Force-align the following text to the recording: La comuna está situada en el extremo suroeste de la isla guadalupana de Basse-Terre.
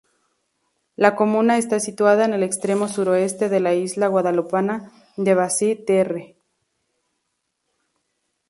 La 0.95 1.15
comuna 1.15 1.59
está 1.59 1.79
situada 1.79 2.25
en 2.25 2.33
el 2.33 2.41
extremo 2.41 2.87
suroeste 2.87 3.49
de 3.49 3.59
la 3.59 3.75
isla 3.75 4.07
guadalupana 4.07 4.91
de 5.15 5.35
Basse-Terre. 5.35 6.37